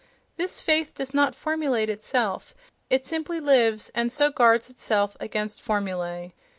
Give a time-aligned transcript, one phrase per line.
[0.35, 6.33] This faith does not formulate itself—it simply lives, and so guards itself against formulae.